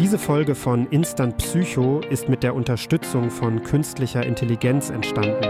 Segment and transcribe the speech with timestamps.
[0.00, 5.44] Diese Folge von Instant Psycho ist mit der Unterstützung von künstlicher Intelligenz entstanden.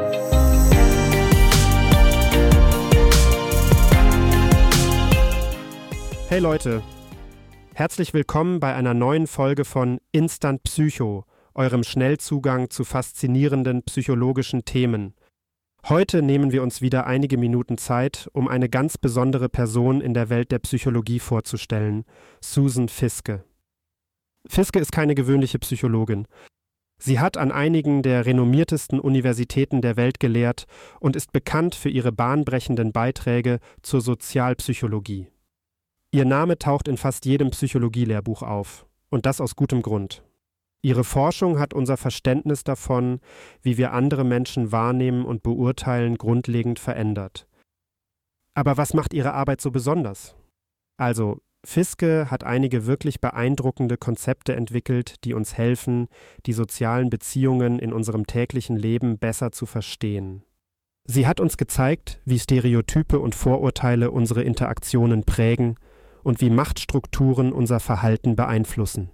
[6.28, 6.82] Hey Leute,
[7.74, 15.14] herzlich willkommen bei einer neuen Folge von Instant Psycho, eurem Schnellzugang zu faszinierenden psychologischen Themen.
[15.88, 20.28] Heute nehmen wir uns wieder einige Minuten Zeit, um eine ganz besondere Person in der
[20.28, 22.04] Welt der Psychologie vorzustellen,
[22.40, 23.44] Susan Fiske.
[24.46, 26.26] Fiske ist keine gewöhnliche Psychologin.
[27.02, 30.66] Sie hat an einigen der renommiertesten Universitäten der Welt gelehrt
[31.00, 35.28] und ist bekannt für ihre bahnbrechenden Beiträge zur Sozialpsychologie.
[36.12, 40.22] Ihr Name taucht in fast jedem Psychologielehrbuch auf, und das aus gutem Grund.
[40.82, 43.20] Ihre Forschung hat unser Verständnis davon,
[43.62, 47.46] wie wir andere Menschen wahrnehmen und beurteilen, grundlegend verändert.
[48.54, 50.34] Aber was macht ihre Arbeit so besonders?
[50.98, 56.08] Also, Fiske hat einige wirklich beeindruckende Konzepte entwickelt, die uns helfen,
[56.46, 60.42] die sozialen Beziehungen in unserem täglichen Leben besser zu verstehen.
[61.04, 65.76] Sie hat uns gezeigt, wie Stereotype und Vorurteile unsere Interaktionen prägen
[66.22, 69.10] und wie Machtstrukturen unser Verhalten beeinflussen.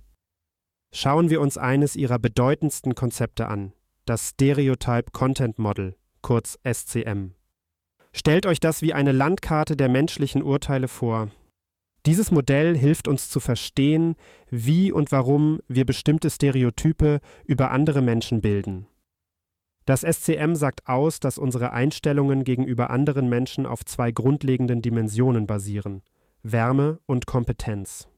[0.95, 3.73] Schauen wir uns eines ihrer bedeutendsten Konzepte an,
[4.05, 7.33] das Stereotype Content Model, kurz SCM.
[8.13, 11.31] Stellt euch das wie eine Landkarte der menschlichen Urteile vor.
[12.07, 14.15] Dieses Modell hilft uns zu verstehen,
[14.49, 18.87] wie und warum wir bestimmte Stereotype über andere Menschen bilden.
[19.87, 26.03] Das SCM sagt aus, dass unsere Einstellungen gegenüber anderen Menschen auf zwei grundlegenden Dimensionen basieren
[26.43, 28.09] Wärme und Kompetenz.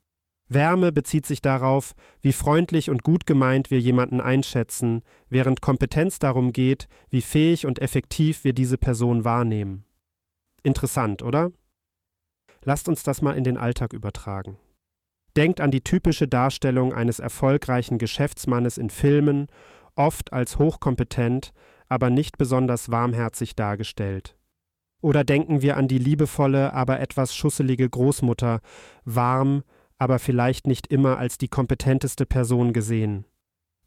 [0.49, 6.53] Wärme bezieht sich darauf, wie freundlich und gut gemeint wir jemanden einschätzen, während Kompetenz darum
[6.53, 9.85] geht, wie fähig und effektiv wir diese Person wahrnehmen.
[10.63, 11.53] Interessant, oder?
[12.69, 14.59] Lasst uns das mal in den Alltag übertragen.
[15.39, 19.47] Denkt an die typische Darstellung eines erfolgreichen Geschäftsmannes in Filmen,
[19.95, 21.55] oft als hochkompetent,
[21.89, 24.37] aber nicht besonders warmherzig dargestellt.
[25.01, 28.61] Oder denken wir an die liebevolle, aber etwas schusselige Großmutter,
[29.07, 29.63] warm,
[29.97, 33.25] aber vielleicht nicht immer als die kompetenteste Person gesehen.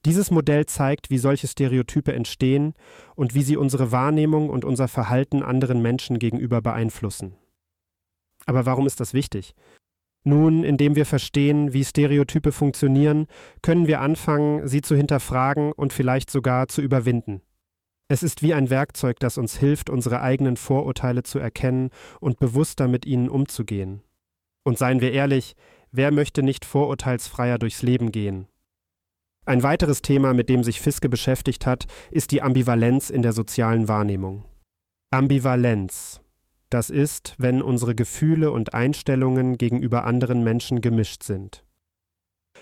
[0.05, 2.73] Dieses Modell zeigt, wie solche Stereotype entstehen
[3.13, 7.35] und wie sie unsere Wahrnehmung und unser Verhalten anderen Menschen gegenüber beeinflussen.
[8.45, 9.55] Aber warum ist das wichtig?
[10.23, 13.27] Nun, indem wir verstehen, wie Stereotype funktionieren,
[13.61, 17.41] können wir anfangen, sie zu hinterfragen und vielleicht sogar zu überwinden.
[18.07, 22.87] Es ist wie ein Werkzeug, das uns hilft, unsere eigenen Vorurteile zu erkennen und bewusster
[22.87, 24.03] mit ihnen umzugehen.
[24.63, 25.55] Und seien wir ehrlich,
[25.93, 28.47] Wer möchte nicht vorurteilsfreier durchs Leben gehen?
[29.45, 33.89] Ein weiteres Thema, mit dem sich Fiske beschäftigt hat, ist die Ambivalenz in der sozialen
[33.89, 34.45] Wahrnehmung.
[35.11, 36.21] Ambivalenz.
[36.71, 41.65] Das ist, wenn unsere Gefühle und Einstellungen gegenüber anderen Menschen gemischt sind.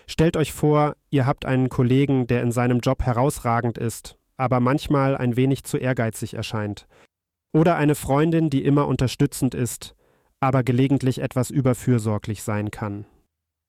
[0.08, 5.16] Stellt euch vor, ihr habt einen Kollegen, der in seinem Job herausragend ist, aber manchmal
[5.16, 6.88] ein wenig zu ehrgeizig erscheint.
[7.54, 9.96] Oder eine Freundin, die immer unterstützend ist,
[10.40, 13.06] aber gelegentlich etwas überfürsorglich sein kann.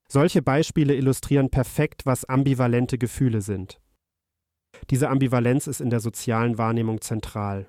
[0.08, 3.78] Solche Beispiele illustrieren perfekt, was ambivalente Gefühle sind.
[4.88, 7.66] Diese Ambivalenz ist in der sozialen Wahrnehmung zentral.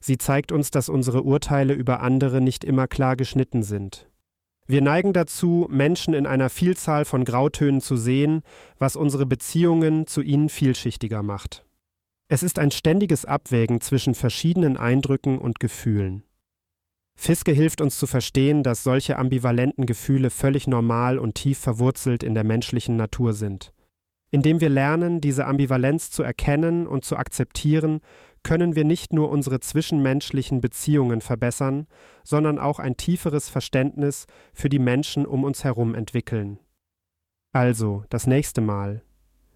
[0.00, 4.08] Sie zeigt uns, dass unsere Urteile über andere nicht immer klar geschnitten sind.
[4.66, 8.42] Wir neigen dazu, Menschen in einer Vielzahl von Grautönen zu sehen,
[8.78, 11.64] was unsere Beziehungen zu ihnen vielschichtiger macht.
[12.28, 16.24] Es ist ein ständiges Abwägen zwischen verschiedenen Eindrücken und Gefühlen.
[17.14, 22.34] Fiske hilft uns zu verstehen, dass solche ambivalenten Gefühle völlig normal und tief verwurzelt in
[22.34, 23.72] der menschlichen Natur sind.
[24.32, 28.00] Indem wir lernen, diese Ambivalenz zu erkennen und zu akzeptieren,
[28.46, 31.88] können wir nicht nur unsere zwischenmenschlichen Beziehungen verbessern,
[32.22, 36.60] sondern auch ein tieferes Verständnis für die Menschen um uns herum entwickeln.
[37.52, 39.02] Also, das nächste Mal,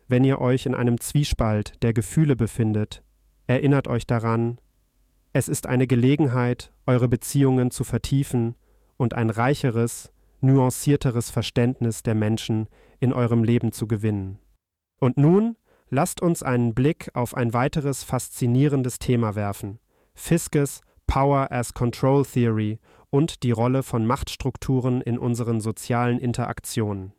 [0.09, 3.05] wenn ihr euch in einem Zwiespalt der Gefühle befindet,
[3.47, 4.59] erinnert euch daran,
[5.33, 8.57] es ist eine Gelegenheit, eure Beziehungen zu vertiefen
[8.97, 12.67] und ein reicheres, nuancierteres Verständnis der Menschen
[12.99, 14.41] in eurem Leben zu gewinnen.
[14.98, 15.54] Und nun
[15.91, 19.78] lasst uns einen Blick auf ein weiteres faszinierendes Thema werfen:
[20.15, 22.78] Fiskes Power as Control Theory
[23.10, 27.13] und die Rolle von Machtstrukturen in unseren sozialen Interaktionen.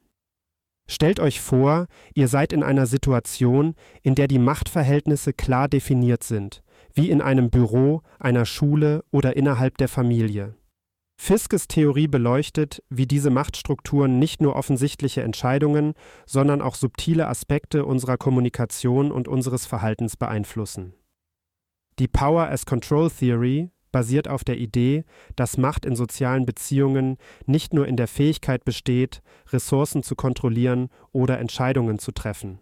[0.88, 6.64] Stellt euch vor, ihr seid in einer Situation, in der die Machtverhältnisse klar definiert sind,
[6.94, 10.56] wie in einem Büro, einer Schule oder innerhalb der Familie.
[11.24, 15.94] Fiskes Theorie beleuchtet, wie diese Machtstrukturen nicht nur offensichtliche Entscheidungen,
[16.26, 20.96] sondern auch subtile Aspekte unserer Kommunikation und unseres Verhaltens beeinflussen.
[22.00, 25.04] Die Power as Control Theory basiert auf der Idee,
[25.36, 31.38] dass Macht in sozialen Beziehungen nicht nur in der Fähigkeit besteht, Ressourcen zu kontrollieren oder
[31.38, 32.58] Entscheidungen zu treffen.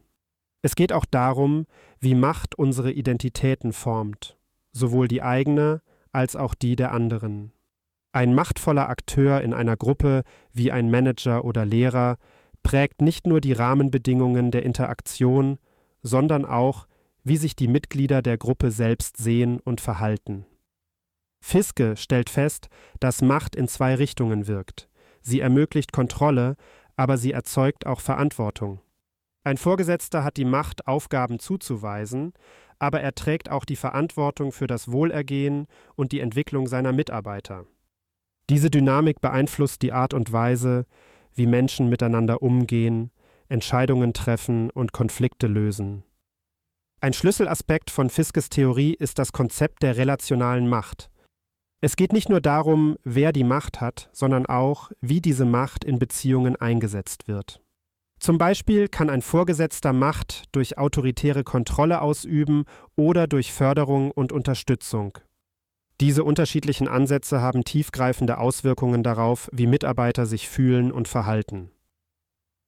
[0.61, 1.65] Es geht auch darum,
[2.01, 4.37] wie Macht unsere Identitäten formt,
[4.73, 7.53] sowohl die eigene als auch die der anderen.
[8.11, 12.17] Ein machtvoller Akteur in einer Gruppe wie ein Manager oder Lehrer
[12.63, 15.59] prägt nicht nur die Rahmenbedingungen der Interaktion,
[16.01, 16.87] sondern auch,
[17.23, 20.45] wie sich die Mitglieder der Gruppe selbst sehen und verhalten.
[21.39, 22.69] Fiske stellt fest,
[22.99, 24.89] dass Macht in zwei Richtungen wirkt.
[25.21, 26.55] Sie ermöglicht Kontrolle,
[26.95, 28.81] aber sie erzeugt auch Verantwortung.
[29.43, 32.33] Ein Vorgesetzter hat die Macht, Aufgaben zuzuweisen,
[32.77, 37.65] aber er trägt auch die Verantwortung für das Wohlergehen und die Entwicklung seiner Mitarbeiter.
[38.49, 40.87] Diese Dynamik beeinflusst die Art und Weise,
[41.35, 43.11] wie Menschen miteinander umgehen,
[43.47, 46.03] Entscheidungen treffen und Konflikte lösen.
[46.99, 51.09] Ein Schlüsselaspekt von Fiskes Theorie ist das Konzept der relationalen Macht.
[51.81, 55.99] Es geht nicht nur darum, wer die Macht hat, sondern auch, wie diese Macht in
[55.99, 57.61] Beziehungen eingesetzt wird.
[58.19, 62.65] Zum Beispiel kann ein Vorgesetzter Macht durch autoritäre Kontrolle ausüben
[62.97, 65.17] oder durch Förderung und Unterstützung.
[65.99, 71.71] Diese unterschiedlichen Ansätze haben tiefgreifende Auswirkungen darauf, wie Mitarbeiter sich fühlen und verhalten.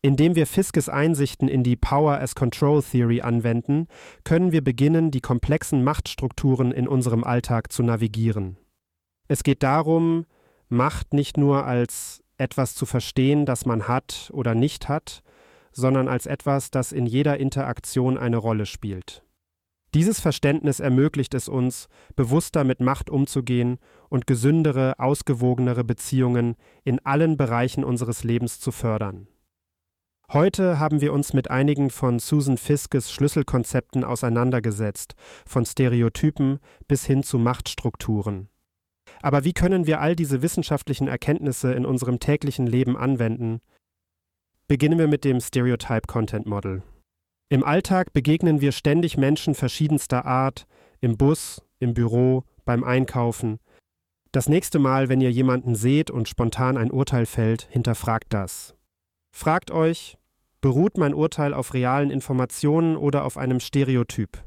[0.01, 3.87] Indem wir Fiskes Einsichten in die Power as Control Theory anwenden,
[4.23, 8.57] können wir beginnen, die komplexen Machtstrukturen in unserem Alltag zu navigieren.
[9.27, 10.25] Es geht darum,
[10.73, 15.21] Macht nicht nur als etwas zu verstehen, das man hat oder nicht hat,
[15.73, 19.21] sondern als etwas, das in jeder Interaktion eine Rolle spielt.
[19.93, 23.77] Dieses Verständnis ermöglicht es uns, bewusster mit Macht umzugehen
[24.09, 26.55] und gesündere, ausgewogenere Beziehungen
[26.85, 29.27] in allen Bereichen unseres Lebens zu fördern.
[30.31, 35.15] Heute haben wir uns mit einigen von Susan Fiskes Schlüsselkonzepten auseinandergesetzt,
[35.45, 38.47] von Stereotypen bis hin zu Machtstrukturen.
[39.21, 43.59] Aber wie können wir all diese wissenschaftlichen Erkenntnisse in unserem täglichen Leben anwenden?
[44.69, 46.81] Beginnen wir mit dem Stereotype Content Model.
[47.51, 50.65] Im Alltag begegnen wir ständig Menschen verschiedenster Art,
[51.01, 53.59] im Bus, im Büro, beim Einkaufen.
[54.31, 58.73] Das nächste Mal, wenn ihr jemanden seht und spontan ein Urteil fällt, hinterfragt das.
[59.35, 60.17] Fragt euch,
[60.61, 64.45] beruht mein Urteil auf realen Informationen oder auf einem Stereotyp?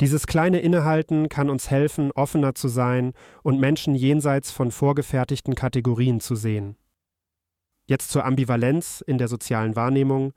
[0.00, 3.12] Dieses kleine Innehalten kann uns helfen, offener zu sein
[3.42, 6.76] und Menschen jenseits von vorgefertigten Kategorien zu sehen.
[7.86, 10.32] Jetzt zur Ambivalenz in der sozialen Wahrnehmung.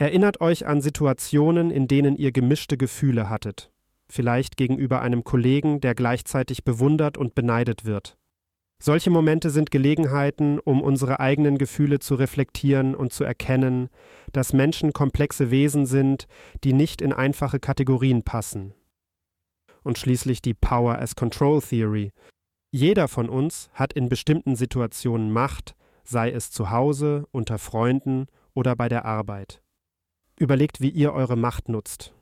[0.00, 3.72] Erinnert euch an Situationen, in denen ihr gemischte Gefühle hattet,
[4.08, 8.16] vielleicht gegenüber einem Kollegen, der gleichzeitig bewundert und beneidet wird.
[8.80, 13.88] Solche Momente sind Gelegenheiten, um unsere eigenen Gefühle zu reflektieren und zu erkennen,
[14.30, 16.28] dass Menschen komplexe Wesen sind,
[16.62, 18.74] die nicht in einfache Kategorien passen.
[19.82, 22.12] Und schließlich die Power as Control Theory.
[22.70, 25.74] Jeder von uns hat in bestimmten Situationen Macht,
[26.04, 29.60] sei es zu Hause, unter Freunden oder bei der Arbeit.
[30.38, 32.14] Überlegt, wie ihr eure Macht nutzt.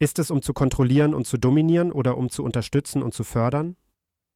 [0.00, 3.76] Ist es, um zu kontrollieren und zu dominieren oder um zu unterstützen und zu fördern?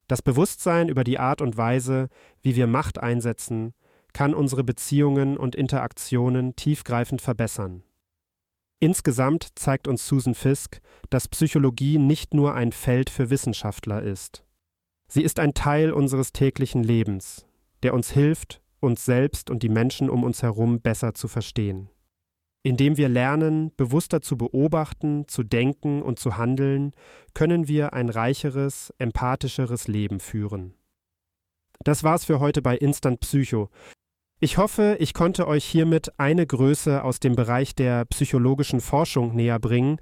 [0.06, 2.08] Das Bewusstsein über die Art und Weise,
[2.42, 3.74] wie wir Macht einsetzen,
[4.12, 7.82] kann unsere Beziehungen und Interaktionen tiefgreifend verbessern.
[8.80, 10.80] Insgesamt zeigt uns Susan Fisk,
[11.10, 14.44] dass Psychologie nicht nur ein Feld für Wissenschaftler ist.
[15.08, 17.46] Sie ist ein Teil unseres täglichen Lebens,
[17.82, 21.90] der uns hilft, uns selbst und die Menschen um uns herum besser zu verstehen
[22.62, 26.92] indem wir lernen, bewusster zu beobachten, zu denken und zu handeln,
[27.34, 30.74] können wir ein reicheres, empathischeres Leben führen.
[31.84, 33.70] Das war's für heute bei Instant Psycho.
[34.40, 39.58] Ich hoffe, ich konnte euch hiermit eine Größe aus dem Bereich der psychologischen Forschung näher
[39.58, 39.98] bringen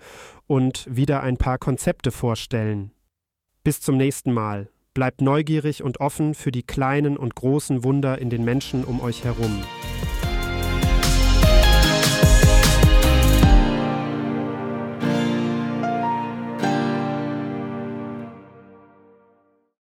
[0.47, 2.93] und wieder ein paar Konzepte vorstellen.
[3.65, 4.69] Bis zum nächsten Mal.
[4.93, 9.25] Bleibt neugierig und offen für die kleinen und großen Wunder in den Menschen um euch
[9.25, 9.63] herum.